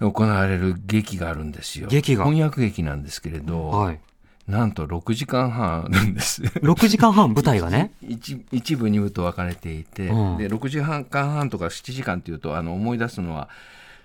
[0.00, 2.24] 行われる劇があるんですよ劇が？
[2.24, 4.00] 翻訳劇なんですけれど、はい。
[4.48, 6.42] なんと6時間半あるんです。
[6.60, 7.32] 6時間半？
[7.32, 7.92] 舞台がね？
[8.06, 13.48] 一一部二部と分かれていて、うんで6時間半とか7時間っていうとあの思い出すのは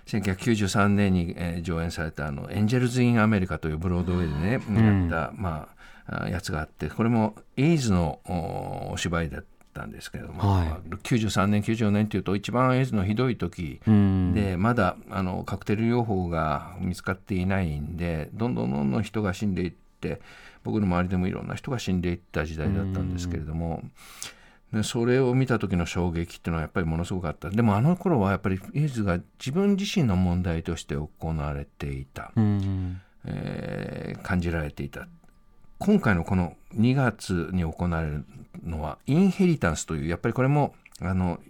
[0.06, 5.68] 1993年に、えー上演されたあの「エンジェルズ・イン・アメリカ」というブロードウェイでね、んやった、ま
[6.06, 14.34] あ、あやつがあってこれもエイズのおお芝居だったんですけれども、はいまあ93年94年っていうと一番エイズのひどい時うん。
[14.34, 20.20] でまだあのカクテル療法が見つかっていないんでどんどんどんどん人が死んでいって
[20.64, 23.82] 僕の周りでもいろんな人が死んでいった時代だったんですけれども
[24.72, 33.00] でそれを見た時の衝撃っていうのはやっぱりものすごかったでもあの頃はやっぱりエイズが自分自身の問題として行われていた、うん。
[33.24, 35.08] えー感じられていた
[35.80, 38.24] 今回のこの2月に行われる
[38.64, 41.40] のはインヘリタンスというやっぱりこれもあの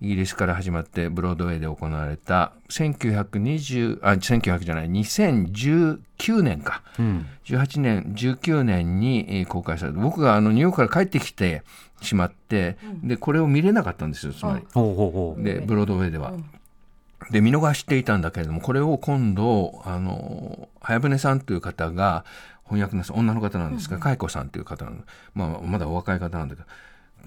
[0.00, 7.26] イギリスから始まってブロードウェイで行われた1920あ1900じゃない2019年かうん。
[7.44, 11.62] 18年19年にえー公開された僕があのニューヨークから帰ってきて
[12.00, 14.64] しまって、でこれを見れなかったんですよつまり。
[14.72, 15.42] ほうほうほう。
[15.42, 16.32] でブロードウェイでは。
[17.30, 22.24] で見逃していたんだけれどもこれを今度あの早船さんという方が
[22.68, 24.96] 翻訳の女の方なんですが、佳子さんという方なの、
[25.34, 26.68] まあ、まだお若い方なんだけど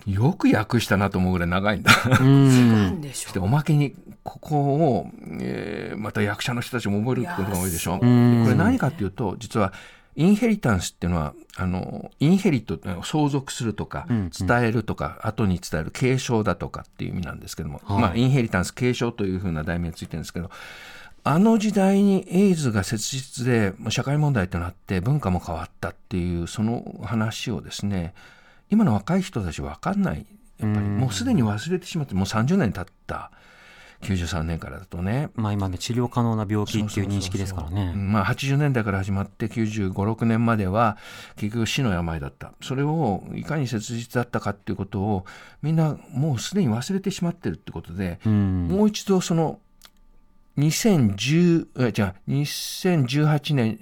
[0.08, 1.92] よく訳したなと思うぐらい長いんだ。
[2.20, 3.02] うん。
[3.02, 8.00] でしでおまけにここを、えーまた役者の人たちも覚えることが多いでしょ。
[8.00, 8.46] こん。
[8.48, 9.74] れ何かっていうと実は
[10.16, 18.02] インヘリタンスっていうのはあのインヘリット相続するとか、伝えるとか後に伝える継承だとかっていう意味なんですけども、はい。
[18.02, 20.50] まあ、インヘリタンス継承というふうな題名ついてるんですけど
[21.24, 28.14] あの時代にエイズが切実で社会問題となって文化も変わったっていうその話をですね
[28.70, 30.26] 今の若い人たち分かんない。
[30.60, 33.32] やっぱりもうすでに忘れてしまってもう30年経った。
[34.02, 35.30] 93年からだとね。
[35.36, 37.92] まあ今ね、治療可能な病気っていう認識ですからうね。
[37.92, 38.12] ん。
[38.12, 40.98] まあ、80年代から始まって95、6年までは
[41.36, 42.54] 結局死の病だった。
[42.62, 45.26] それをいかに切実だったかっていうことを
[45.62, 48.68] みんなもうすでに忘れてしまってるってことで、うん。
[48.70, 49.60] もう一度その
[50.58, 53.80] 2010えじゃあ2018年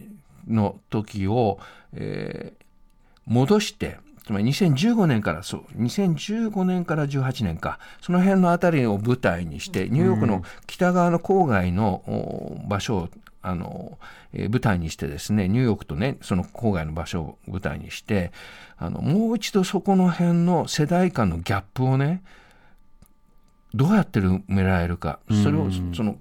[0.48, 1.60] の時を、
[1.94, 2.60] えー
[3.30, 13.10] 戻してつまり2015年からそう2015年から18年かその辺のあたりを舞台にしてニューヨークの北側の郊外のお場所を
[13.44, 14.00] あの、
[14.34, 18.32] えー舞台にしてですねニューヨークとねその郊外の場所を舞台にして
[18.78, 22.24] あのもう一度そこの辺の世代間のギャップをね
[23.76, 26.18] どうやって埋められるかそれをその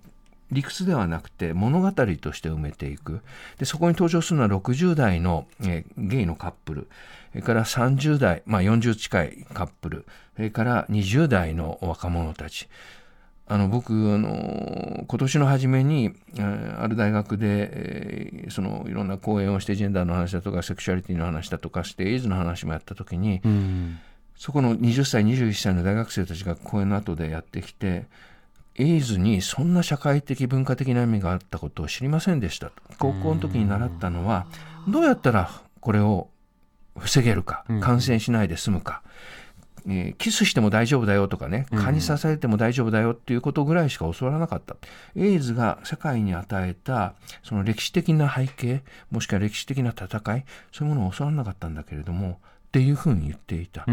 [0.51, 3.21] 理屈ではなくて物語として埋めていく。
[3.59, 6.89] でそこに登場するのは60代の、えーゲイのカップル。
[7.33, 10.07] それから30代、まあ、40近いカップル。
[10.37, 12.69] それから20代の若者たち。
[13.51, 23.99] あの僕あの今年の初めに、えーある大学で、えーそのいろんな講演をしてジェンダーの話だとかセクシュアリティの話だとかしてエイズの話もやった時に、うん。
[24.37, 28.07] そこの20歳、21歳の大学生たちが講演の後でやってきて、
[28.79, 32.73] エイズにそんな社会的文化的な意味があったことを知りませんでしたと。
[32.99, 34.47] 高校の時に習ったのは、
[34.89, 36.29] どうやったらこれを
[36.97, 39.03] 防げるか、感染しないで済むか、
[39.87, 44.77] えーキスしても大丈夫だよとかね、蚊に刺されても大丈夫だよっていうことぐらいしか教わらなかった。
[45.17, 52.39] エイズが世界に与えた、その歴史的な背景、もしくは歴史的な戦い、そういうものを教わらなかったんだけれども、
[52.69, 53.85] っていうふうに言っていた。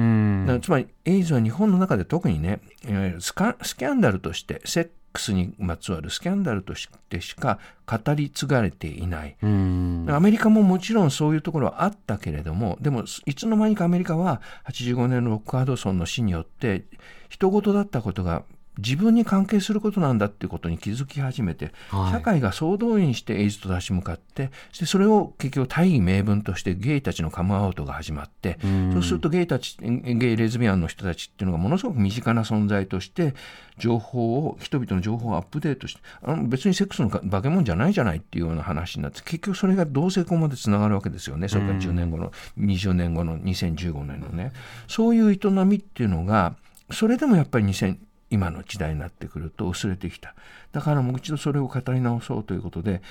[0.61, 9.37] つまりエイズは日本の中で特にねいわゆるスキャンダルとしてセックスにまつわるスキャンダルとしてしか語り継がれていない。
[9.41, 10.05] うん。
[10.09, 16.83] アメリカももちろんそういうところはあったけれどもでもいつの間にかアメリカは85年のロック・ハドソンの死によって
[17.29, 18.43] 人事だったことが
[18.77, 22.11] 自分に関係することなんだっていうことに気づき始めて、はい。
[22.11, 28.57] 社会が総動員してエイズと立ち向かってそれを結局大義名分としてゲイたちのカムアウトが始まって、
[28.93, 33.33] そうするとゲイたちゲイレズビアンの人たちっていうのがものすごく身近な存在として
[33.77, 41.47] 情報を人々の情報をアップデートしてあの別にセックスの化け物じゃないじゃないっていうような話になって結局それが同性婚までつながるわけですよね。
[41.47, 44.51] それから10年後の、20年後の2015年のね。
[44.87, 46.55] そういう営みっていうのが
[46.91, 47.97] それでもやっぱり2000
[48.35, 50.35] 今の時代になってくると薄れてきた
[50.71, 53.01] だからもう一度それを語り直そうということで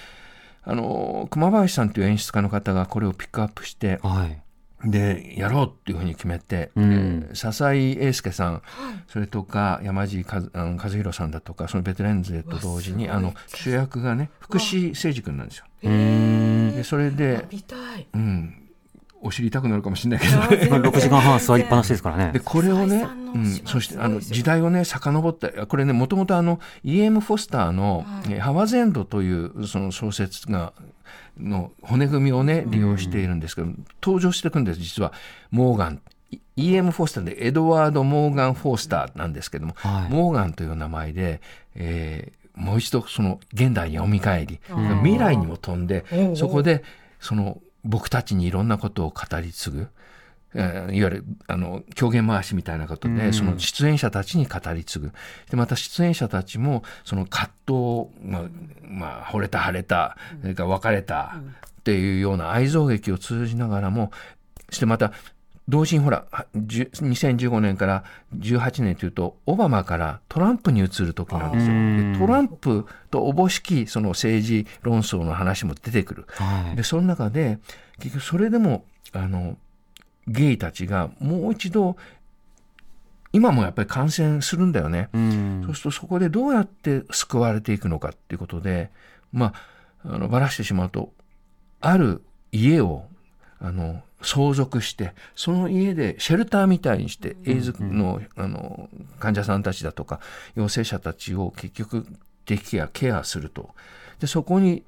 [0.62, 4.40] あの熊林さんという演出家の方がこれをピックアップしてはい。
[4.86, 8.62] でやろうっていうふうに決めて、うんえー笹井英介さん、
[9.08, 15.64] それとか山地和あの和弘さんだとかそのベテラン勢と同時にあの主役がね福士誠司君なんですよ。
[15.84, 16.72] うん。
[16.76, 18.06] でそれで、見たい。
[18.12, 18.63] うん、
[19.24, 20.28] お尻痛くなるかもしれないけ
[20.66, 22.32] ど、ね、6時間半座りっぱなしですからね。
[22.32, 27.20] でこれをね、うん、そしてあの時代をね遡ってこれねもともとあの E.M.
[27.20, 30.74] フォスターの「はい、ハワゼンド」というその小説が
[31.40, 35.12] の骨組みをね利用しているんですけど、うん、登場してくるんです実は。
[35.50, 36.00] モーガン。
[36.56, 36.90] E.M.
[36.90, 41.40] フォスターでエドワード・モーガン・フォースターなんですけども、はい、モーガンという名前で、
[41.74, 44.60] えー、もう一度その現代にお見返り、
[45.02, 46.04] 未来にも飛んで、
[46.36, 46.84] そこで
[47.20, 49.88] その僕たちにいろんなことを語り継ぐ。
[50.56, 55.12] えー、いわゆるあの狂言回しみたいなことで、その出演者たちに語り継ぐ。
[55.50, 58.42] でまた出演者たちもその葛藤まあ、
[58.82, 61.34] まあ、惚れた晴れたそれから別れた
[61.80, 64.12] っていうような愛憎劇を通じながらも
[64.70, 65.12] してまた
[65.68, 68.04] 同時にほら2015年から
[68.36, 71.68] 18年というとオバマからトランプに移る時なんです
[72.20, 72.26] よ。
[72.26, 76.26] トランプとおぼしきその政治論争の話も出てくる。
[76.28, 77.58] はい、でその中で
[77.98, 79.56] 結局それでもあの
[80.26, 81.96] ゲイたちがもう一度
[83.32, 85.08] 今もやっぱり感染するんだよね。
[85.64, 88.90] そうするとそこでどうやって救われていくのかっていうことで
[89.32, 89.54] ま
[90.04, 91.12] ああのばらしてしまうと
[91.80, 93.06] ある家を
[93.58, 100.20] あの相続してその家でシェルターみたいにしてエイズの,、あの患者さんたちだとか
[100.54, 102.06] 陽性者たちを結局
[102.46, 103.70] できやケアすると。
[104.20, 104.84] でそこに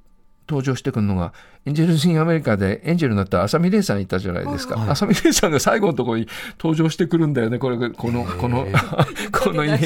[0.49, 1.33] 登場してくるのが
[1.65, 6.29] エンジェルズ・イン・アメリカでエンジェルになった浅見玲さんいたじゃないですか、はい、浅見玲さんが最後のところに
[6.59, 7.59] 登場してくるんだよね。
[7.59, 8.67] これこのこの
[9.33, 9.77] この家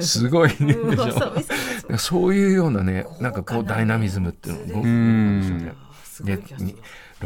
[0.00, 0.74] すごいね。
[0.74, 6.36] でしょそういうようなねなんかこうダイナミズムっていうのがですよね。
[6.36, 6.74] で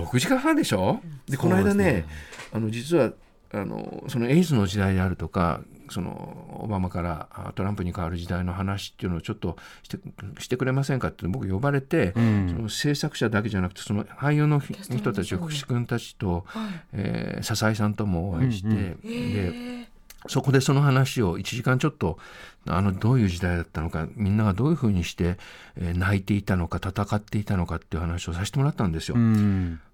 [0.05, 1.01] 6時間半でしょ？
[1.28, 2.05] でこの間ね、ね、
[2.53, 3.12] あの実は
[3.53, 9.98] あのそのエイズの時代であるとかそのオバマからトランプに変わる時代の話っていうのをちょっとして
[10.38, 19.88] してくれませんかって僕呼ばれて、うん、その制作者だけじゃなくてその俳優の人たち福士君たちと、はい、えー、笹井さんともお会いして、うんうん、で
[20.28, 22.18] そこでその話を1時間ちょっと
[22.66, 25.38] あのどういう時代だったのかみんながどういうふうにして
[25.76, 29.16] 泣いていたのか戦っていたのかっていう話をさせてもらったんですよ。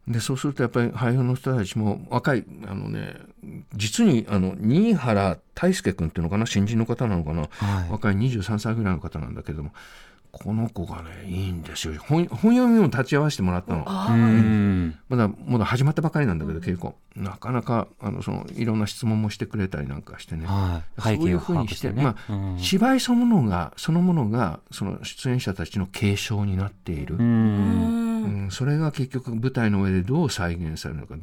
[0.08, 3.16] でそうするとやっぱり俳優の人たちも若いあのね
[3.74, 9.72] 実にあの新原大輔君っていうのかな新人の方なのかな、はい、若い23歳ぐらいの方なんだけども
[10.38, 11.94] この子がねいいんですよ。
[11.98, 13.84] 本本読みも立ち会わせてもらったの、
[15.08, 27.95] まだまだ始まったばかりなんだけど稽古なかなかあのそのいろんな質問もしてくれたりなんかしてね、はい、そういうふうにして、ね、まあ、芝居そのものがそのものがその出演者たちの継承になっている、うん、
[28.26, 31.18] うんそれが結局舞台の上でどう再現されるのかっ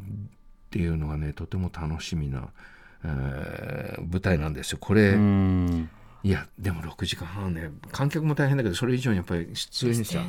[0.72, 2.50] ていうのがねとても楽しみな、
[3.04, 4.78] えー、舞台なんですよ。
[4.82, 5.16] これ、
[6.24, 7.70] いやでも6時間半ね。
[7.92, 10.20] 観客も大変だけどそれ以上にやっぱり出演者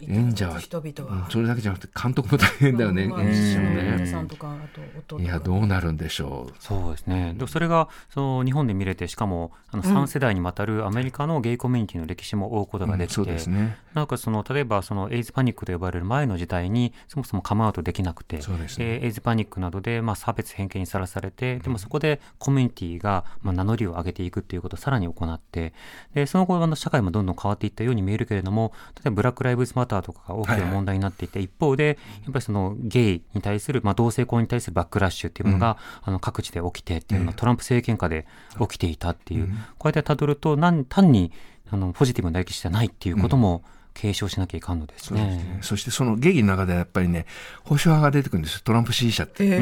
[0.00, 5.22] 演者は人々は、うん、それだけじゃなくて監督も大変だよね、まあ、演者もね。
[5.22, 6.54] いやどうなるんでしょう。
[6.58, 7.34] そうですね。
[7.36, 25.72] でそれがその日本で見れてしかもあの3世代にわたるアメリカのゲイコミュニティの歴史も追うことができて、うん、そうですね、なんかその例えばそのエイズパニックと呼ばれる前の時代にそもそもカムアウトできなくてそうです、ね、エイズパニックなどでまあ差別偏見にさらされてでもそこでコミュニティがまあ名乗りを上げていくっていうことをさらに行って、
[26.14, 38.26] で、その後、あの、社会もどんどん変わっていったように見えるけれども、例えばブラック・ライブズ・マターとかが大きな問題になっていて、はいはい、一方で、やっぱりそのゲイに対する、まあ、同性婚に対するバックラッシュっていうものが、うん、あの、各地で起きてっていうのが、トランプ政権下で
[38.58, 41.32] 起きていたっていう、うん、こうやってたどると、なん単に、
[41.70, 45.40] あの、ポジティブな歴史じゃないっていうことも、うん継承しなきゃいかんのですね。
[45.40, 47.26] そねそしてその劇の中でやっぱりね、
[47.64, 48.60] 保守派が出てくるんですよ。
[48.64, 49.58] トランプ支持者って。
[49.58, 49.60] あ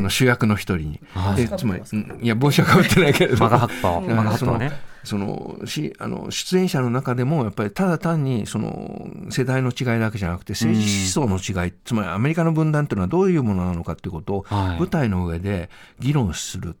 [0.00, 1.00] の主役の一人に。
[1.36, 1.82] でつまり、
[2.20, 3.38] いや、帽子はかぶってないけれど。
[3.38, 4.14] マガハッパー。
[4.14, 4.92] マガハッパーね。
[5.04, 16.72] そのしあの出演者の中でもやっぱりただ単にその世代の違いだけじゃなくて政治思想の違い、つまりアメリカの分断というのはどういうものなのかということを舞台の上で議論するっ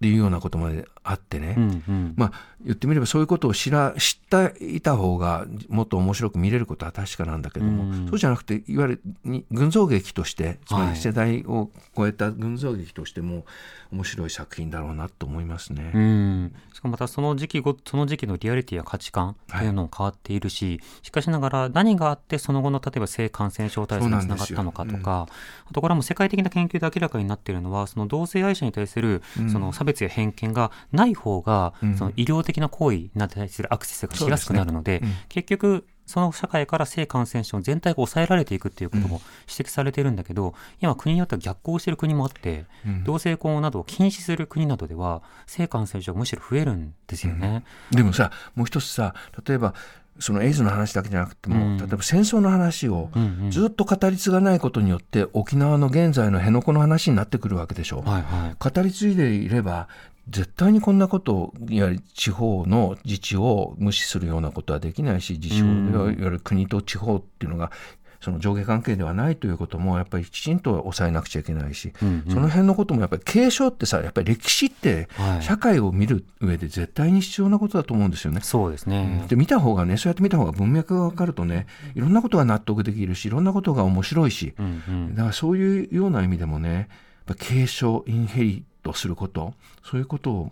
[0.00, 2.32] ていうようなことまであってね、うんうん、まあ
[2.64, 13.44] 言ってみればそういうことを知ら知っていた方がもっと面白く見れることは確かなんだけども、うん、そうじゃなくていわゆる群像劇としてつまり世代を超えた群像劇としても
[13.92, 15.90] 面白い作品だろうなと思いますね。
[15.94, 25.26] うん、しかもまたその時期ごその時期のリアリティや価値観というのも変わっているし、はい、しかしながら何があってその後の例えば性感染症対策につながったのかとか、うん、あ
[25.72, 35.12] とこれはもう世界的な研究で明らかになっているのはその同性愛者に対するその差別や偏見がない方が、その医療的な行為に対するアクセスがしやすくなるので、でね。
[35.12, 47.64] うん、結局その社会から性感染症全体が抑えられていくっていうことも指摘されてるんだけど、うん、今国によっては逆行している国もあって、うん、同性婚などを禁止する国などでは性感染症がむしろ増えるんですよね。
[47.92, 49.14] でもさもう一つさ
[49.46, 49.74] 例えば
[50.18, 51.78] そのエイズの話だけじゃなくても、うん。
[51.78, 53.50] 例えば戦争の話をうんうん。
[53.50, 58.02] ずっと語り継がないことによって沖縄の現在の辺野古の話になってくるわけでしょ。
[58.02, 58.56] はいはい。
[58.58, 59.88] 語り継いでいれば
[60.30, 67.72] 絶対にこんなことをいわゆる地方の自治を無視するようなことはできないし自治法うんいわゆる国と地方っていうのが
[68.20, 72.32] その上下関係ではないということもやっぱりきちんと抑えなくちゃいけないし、うんうん。
[72.32, 78.40] その辺のこともやっぱり継承ってさやっぱり歴史ってはい社会を見る上で絶対に必要なことだと思うんですよね。
[78.42, 79.24] そうですね。
[79.28, 85.14] で見た方がねそうやって見た方が文脈が分かるとねいろんなことが納得できるしいろんなことが面白いしうんうん。
[85.14, 86.86] だからそういうような意味でもねやっ
[87.26, 89.54] ぱ継承インヘリとすること
[89.84, 90.50] そういうことを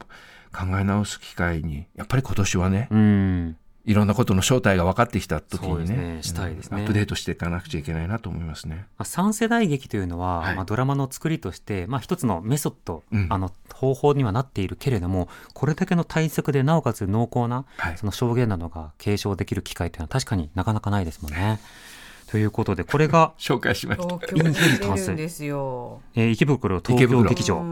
[0.52, 3.56] 考え直す機会にやっぱり今年はね、うん。
[3.88, 8.86] いろんなことの正体が分かってきた時にねねしたいですねうんアップデートしていかなくちゃいけないなと思いますね。
[8.98, 21.60] まあ、3世代劇というのは、はいまあ、ドラマの作りとして、まあ、一つのメソッド、うんあの方法にはなっているけれどもこれだけの対策でなおかつ濃厚なはいその証言などが継承できる機会というのは確かになかなかないですもんね。
[22.30, 24.06] ということでこれが、 紹介しました。
[24.06, 26.00] 東京に出るんですよ。
[26.14, 27.62] えー池袋東京劇場。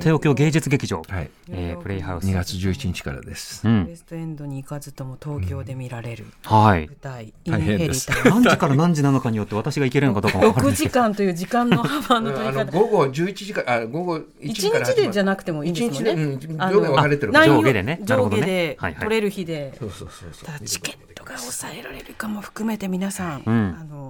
[0.00, 2.26] 東京芸術劇場、はい、えープレイハウス。
[2.26, 3.66] 2月11日からです。
[3.66, 3.84] うん。
[3.86, 6.26] ウエストエンドに行かずとも東京で見られる。
[6.44, 6.86] はい。
[6.86, 8.42] 舞台、イン大ヘリ変ですタン。
[8.42, 10.90] 何時から何時なのかによって私が行けるのかどうかも分かるん6ですけど。
[10.90, 12.60] 時間という時間の幅の 取り方。
[12.60, 16.10] あの午後11時からあ午後1 1時から日でじゃななくてもいいんですもんね。
[16.12, 18.00] 一日で上下分かれてる上下でね。
[18.02, 19.02] 上下ではいはい。
[19.02, 20.46] 取れる日で、そうそうそうそう。
[20.46, 23.76] ただチケットが抑えられるかも含めて皆さん、うん。
[23.80, 24.03] あの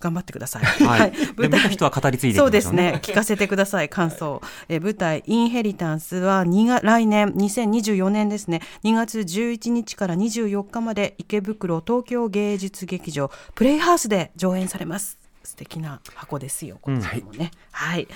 [0.00, 0.64] 頑張ってください。
[0.64, 3.00] はい、で見た人は語り継いでそうですね。
[3.02, 3.88] 聞かせてください。
[3.88, 4.40] 感想。
[4.68, 8.62] えー舞台インヘリタンスは2が来年2024年ですね。
[8.82, 15.18] 2月11日から24日まで池袋東京芸術劇場プレイハウスで上演されます。
[15.42, 16.78] 素敵な箱ですよ。
[16.80, 17.50] こちらもね。
[17.72, 18.08] はい、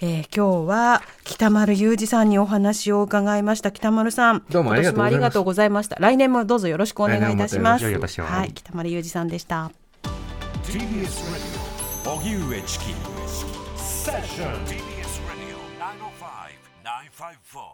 [0.00, 3.72] えー今日は北丸裕二さんにお話を伺いました。
[3.72, 5.96] 北丸さん、どうもありがとうございます今年もありがとうございました。
[5.98, 7.84] 来年もどうぞよろしくお願いいたします。
[8.20, 9.72] はい、北丸裕二さんでした。
[10.72, 12.94] TBS Radio 荻上チキ
[13.76, 15.60] セッション TBS Radio
[16.82, 17.68] 905-954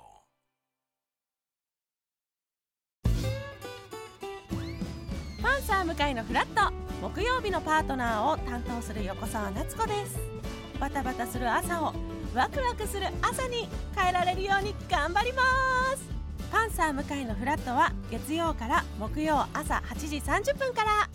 [5.41, 10.19] パンサー向かいのフラット木曜日のパートナーを担当する横澤夏子です。
[10.81, 11.95] バタバタする朝を
[12.35, 15.45] ワクワクする朝に変えられるように頑張りま
[15.97, 16.03] す。
[16.51, 21.09] パンサー向かいのフラットは月曜から木曜朝8時30分から。